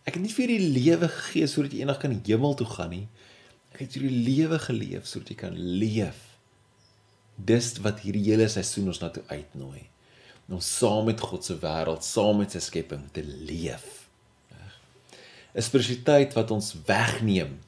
Ek 0.06 0.20
het 0.20 0.22
nie 0.22 0.36
vir 0.36 0.54
die 0.54 0.70
lewe 0.76 1.10
gegee 1.10 1.50
sodat 1.50 1.74
jy 1.74 1.82
eendag 1.82 2.00
kan 2.04 2.14
hemel 2.14 2.56
toe 2.60 2.70
gaan 2.70 2.94
nie. 2.94 3.06
Ek 3.74 3.82
het 3.84 3.98
die 3.98 4.12
lewe 4.12 4.60
geleef 4.62 5.10
sodat 5.10 5.34
jy 5.34 5.40
kan 5.40 5.58
leef. 5.58 6.35
Dis 7.36 7.74
wat 7.84 8.00
hierdie 8.06 8.24
hele 8.30 8.48
seisoen 8.48 8.88
ons 8.88 9.02
na 9.02 9.10
toe 9.10 9.24
uitnooi. 9.28 9.84
Om 10.46 10.62
saam 10.62 11.06
met 11.10 11.20
God 11.20 11.46
se 11.46 11.58
wêreld, 11.60 12.06
saam 12.06 12.40
met 12.44 12.54
sy 12.54 12.62
skepping 12.64 13.08
te 13.12 13.24
leef. 13.24 14.06
'n 15.56 15.64
Spiritualiteit 15.64 16.34
wat 16.36 16.52
ons 16.52 16.76
wegneem 16.86 17.60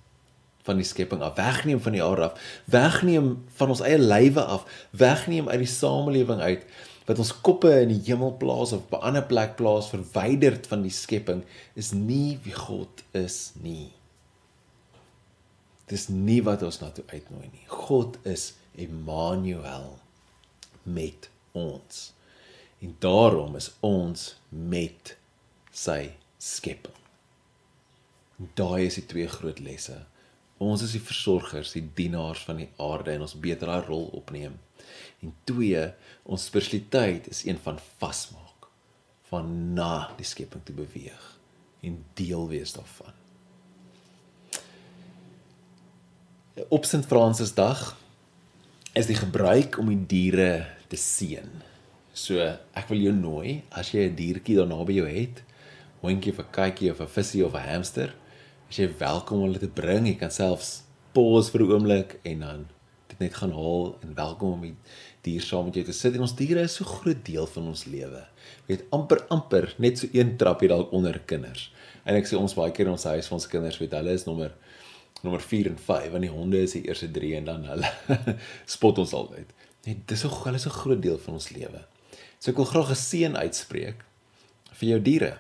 van 0.68 0.76
die 0.76 0.86
skepping 0.86 1.22
af, 1.24 1.38
wegneem 1.40 1.80
van 1.80 1.96
die 1.96 2.04
aarde 2.04 2.30
af, 2.30 2.40
wegneem 2.66 3.30
van 3.56 3.72
ons 3.72 3.84
eie 3.86 4.00
lywe 4.00 4.44
af, 4.44 4.66
wegneem 4.92 5.48
uit 5.48 5.62
die 5.64 5.72
samelewing 5.72 6.44
uit 6.44 6.66
wat 7.08 7.22
ons 7.24 7.32
koppe 7.42 7.72
in 7.86 7.94
die 7.94 8.02
hemel 8.10 8.34
plaas 8.40 8.74
of 8.76 8.84
op 8.84 8.98
'n 9.00 9.06
ander 9.10 9.24
plek 9.24 9.56
plaas 9.56 9.88
verwyderd 9.90 10.68
van 10.68 10.82
die 10.84 10.92
skepping 10.92 11.46
is 11.74 11.92
nie 11.92 12.40
wie 12.44 12.54
God 12.54 13.04
is 13.12 13.52
nie. 13.64 13.92
Dis 15.88 16.08
nie 16.08 16.44
wat 16.44 16.64
ons 16.64 16.82
na 16.82 16.90
toe 16.90 17.06
uitnooi 17.08 17.48
nie. 17.52 17.64
God 17.68 18.18
is 18.24 18.54
Emmanuel 18.78 19.98
met 20.84 21.30
ons. 21.52 22.14
En 22.80 22.96
daarom 23.00 23.56
is 23.58 23.72
ons 23.80 24.28
met 24.50 25.18
sy 25.74 26.12
skepping. 26.38 26.94
Daai 28.38 28.86
is 28.86 29.00
die 29.00 29.08
twee 29.10 29.28
groot 29.28 29.60
lesse. 29.60 29.98
Ons 30.62 30.84
is 30.86 30.94
die 30.94 31.02
versorgers, 31.02 31.74
die 31.74 31.86
dienaars 31.98 32.44
van 32.46 32.62
die 32.62 32.70
aarde 32.82 33.14
en 33.14 33.26
ons 33.26 33.38
beter 33.42 33.70
daai 33.70 33.86
rol 33.90 34.08
opneem. 34.18 34.58
En 35.26 35.34
twee, 35.50 35.82
ons 36.26 36.46
spiritualiteit 36.50 37.30
is 37.34 37.44
een 37.46 37.58
van 37.62 37.80
vasmaak, 37.98 38.70
van 39.30 39.50
na 39.78 40.14
die 40.18 40.26
skepping 40.26 40.66
te 40.66 40.74
beweeg 40.78 41.34
en 41.86 41.98
deel 42.18 42.48
wees 42.50 42.74
daarvan. 42.74 43.14
Op 46.74 46.86
Sint 46.90 47.06
Francis 47.06 47.54
dag 47.54 47.94
is 48.98 49.06
die 49.06 49.18
gebruik 49.18 49.76
om 49.78 49.92
die 49.92 50.06
diere 50.10 50.52
te 50.90 50.98
seën. 50.98 51.50
So 52.18 52.42
ek 52.42 52.88
wil 52.90 53.04
jou 53.04 53.12
nooi 53.14 53.60
as 53.70 53.92
jy 53.94 54.08
'n 54.10 54.16
diertjie 54.18 54.56
daar 54.58 54.72
naby 54.72 54.96
jou 54.98 55.06
het, 55.06 55.44
hondjie 56.02 56.34
of 56.34 56.40
'n 56.40 56.52
katjie 56.52 56.90
of 56.92 57.02
'n 57.02 57.08
visie 57.08 57.46
of 57.46 57.54
'n 57.54 57.70
hamster, 57.70 58.16
as 58.70 58.78
jy 58.78 58.90
welkom 58.98 59.38
om 59.38 59.44
hulle 59.46 59.60
te 59.60 59.68
bring, 59.68 60.08
jy 60.08 60.16
kan 60.18 60.32
selfs 60.32 60.82
pause 61.14 61.52
vir 61.52 61.62
'n 61.62 61.72
oomblik 61.72 62.20
en 62.26 62.40
dan 62.40 62.66
dit 63.10 63.20
net 63.20 63.36
gaan 63.36 63.52
haal 63.52 63.98
en 64.02 64.16
welkom 64.16 64.52
om 64.54 64.62
die 64.62 64.76
dier 65.22 65.42
saam 65.42 65.66
met 65.66 65.76
jou 65.76 65.86
te 65.86 65.94
sit 65.94 66.16
en 66.16 66.22
ons 66.22 66.36
diere 66.36 66.62
is 66.62 66.76
so 66.76 66.84
groot 66.84 67.26
deel 67.26 67.46
van 67.46 67.68
ons 67.68 67.86
lewe. 67.86 68.26
Jy 68.66 68.76
weet 68.76 68.86
amper 68.92 69.26
amper 69.30 69.76
net 69.78 70.00
so 70.00 70.08
een 70.12 70.38
trappie 70.38 70.70
dalk 70.70 70.92
onder 70.92 71.20
kinders. 71.20 71.72
En 72.04 72.16
ek 72.16 72.26
sê 72.26 72.36
ons 72.36 72.56
baie 72.56 72.72
keer 72.72 72.88
in 72.88 72.94
ons 72.94 73.04
huis 73.04 73.28
vir 73.28 73.36
ons 73.36 73.48
kinders 73.48 73.78
weet 73.78 73.92
hulle 73.92 74.12
is 74.12 74.26
nommer 74.26 74.54
nommer 75.22 75.42
4 75.42 75.68
en 75.72 75.78
5 75.78 76.14
en 76.14 76.22
die 76.22 76.32
honde 76.34 76.62
is 76.62 76.76
die 76.78 76.86
eerste 76.88 77.12
3 77.12 77.36
en 77.36 77.46
dan 77.46 77.66
hulle 77.66 77.90
spot 78.76 78.98
ons 78.98 79.14
altyd. 79.14 79.54
Net 79.88 80.04
dis 80.10 80.20
so 80.20 80.30
hulle 80.44 80.60
is 80.60 80.68
'n 80.68 80.80
groot 80.82 81.02
deel 81.02 81.18
van 81.18 81.34
ons 81.40 81.50
lewe. 81.50 81.82
So 82.40 82.52
ek 82.52 82.58
wil 82.58 82.72
graag 82.72 82.90
'n 82.92 83.02
seën 83.02 83.38
uitspreek 83.38 84.04
vir 84.80 84.90
jou 84.90 85.00
diere. 85.02 85.38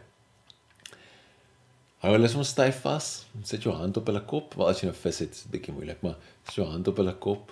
Hou 2.01 2.11
hulle 2.13 2.29
soms 2.29 2.53
styf 2.53 2.81
vas. 2.85 3.25
Sit 3.43 3.63
jou 3.63 3.73
hand 3.73 3.97
op 3.97 4.05
hulle 4.05 4.21
kop. 4.25 4.53
Wel 4.53 4.69
as 4.69 4.81
jy 4.81 4.87
'n 4.87 4.91
nou 4.91 5.01
vis 5.01 5.19
het, 5.19 5.31
is 5.31 5.41
dit 5.43 5.51
bietjie 5.51 5.73
moeilik, 5.73 6.01
maar 6.01 6.17
sit 6.45 6.55
jou 6.55 6.67
hand 6.67 6.87
op 6.87 6.97
hulle 6.97 7.15
kop 7.17 7.51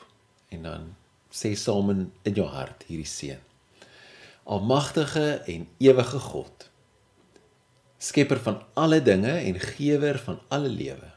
en 0.50 0.62
dan 0.63 0.96
sê 1.32 1.55
saam 1.55 1.89
in, 1.89 2.12
in 2.24 2.34
jou 2.34 2.48
hart 2.48 2.84
hierdie 2.88 3.10
seën. 3.10 3.41
Almagtige 4.46 5.41
en 5.48 5.67
ewige 5.79 6.20
God, 6.20 6.70
skepper 7.98 8.39
van 8.39 8.62
alle 8.74 9.01
dinge 9.01 9.34
en 9.34 9.60
gewer 9.60 10.20
van 10.20 10.39
alle 10.50 10.70
lewe. 10.70 11.14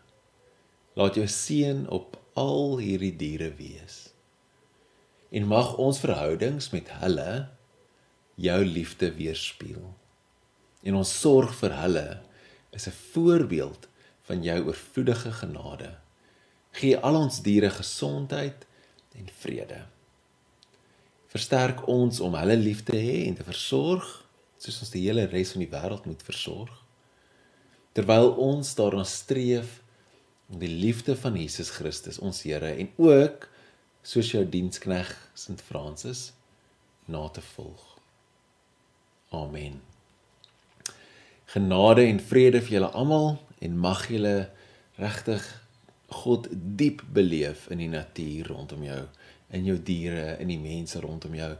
Laat 0.99 1.15
jou 1.15 1.27
seën 1.31 1.85
op 1.95 2.17
al 2.39 2.81
hierdie 2.83 3.15
diere 3.15 3.53
wees. 3.55 4.09
En 5.31 5.47
mag 5.47 5.77
ons 5.79 6.01
verhoudings 6.03 6.73
met 6.75 6.91
hulle 7.03 7.49
jou 8.35 8.59
liefde 8.65 9.13
weerspieël. 9.15 9.93
En 10.83 10.99
ons 10.99 11.13
sorg 11.21 11.55
vir 11.61 11.77
hulle 11.83 12.09
is 12.75 12.89
'n 12.89 12.99
voorbeeld 13.13 13.89
van 14.27 14.43
jou 14.43 14.59
oorvloedige 14.67 15.33
genade. 15.33 15.97
Gee 16.71 16.99
al 16.99 17.17
ons 17.17 17.43
diere 17.43 17.71
gesondheid 17.71 18.67
en 19.15 19.29
vrede. 19.41 19.87
Versterk 21.27 21.87
ons 21.89 22.21
om 22.21 22.35
hulle 22.35 22.57
lief 22.57 22.83
te 22.83 22.97
hê 22.97 23.27
en 23.27 23.35
te 23.35 23.45
versorg 23.45 24.07
soos 24.59 24.81
ons 24.81 24.91
die 24.91 25.05
hele 25.07 25.27
res 25.31 25.53
van 25.55 25.63
die 25.63 25.71
wêreld 25.71 26.07
moet 26.07 26.23
versorg. 26.23 26.85
Terwyl 27.93 28.35
ons 28.35 28.75
daarna 28.75 29.05
streef 29.05 29.83
om 30.49 30.59
die 30.63 30.73
liefde 30.73 31.17
van 31.17 31.37
Jesus 31.37 31.71
Christus 31.77 32.19
ons 32.19 32.43
Here 32.47 32.73
en 32.81 32.91
ook 32.97 33.49
soos 34.03 34.33
jou 34.33 34.45
dienskneg 34.49 35.11
Sint 35.37 35.61
Francis 35.65 36.33
na 37.09 37.27
te 37.29 37.45
volg. 37.55 37.85
Amen. 39.37 39.81
Genade 41.53 42.05
en 42.09 42.21
vrede 42.21 42.63
vir 42.65 42.79
julle 42.79 42.93
almal 42.97 43.35
en 43.65 43.81
mag 43.81 44.07
julle 44.09 44.49
regtig 44.97 45.45
God 46.09 46.49
diep 46.53 47.03
beleef 47.13 47.67
in 47.73 47.83
die 47.83 47.91
natuur 47.93 48.49
rondom 48.49 48.85
jou, 48.87 49.03
in 49.53 49.67
jou 49.69 49.77
diere, 49.85 50.39
in 50.41 50.49
die 50.49 50.61
mense 50.61 51.01
rondom 51.05 51.37
jou 51.37 51.51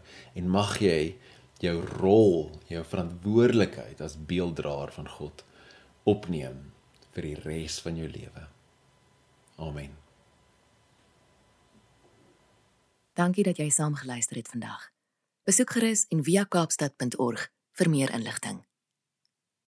en 0.41 0.53
mag 0.53 0.79
jy 0.81 1.17
jou 1.61 1.77
rol, 1.99 2.49
jou 2.71 2.85
verantwoordelikheid 2.87 4.01
as 4.05 4.17
beelddraer 4.29 4.93
van 4.95 5.09
God 5.19 5.45
opneem 6.09 6.71
vir 7.17 7.33
die 7.33 7.41
res 7.45 7.81
van 7.85 7.99
jou 8.01 8.09
lewe. 8.09 8.49
Amen. 9.59 9.97
Dankie 13.19 13.43
dat 13.43 13.59
jy 13.59 13.69
saam 13.75 13.95
geluister 13.99 14.37
het 14.37 14.49
vandag. 14.49 14.91
Besoek 15.43 15.71
gerus 15.75 16.05
en 16.15 16.23
via 16.23 16.45
kaapstad.org 16.45 17.49
vir 17.73 17.91
meer 17.91 18.15
inligting. 18.15 18.68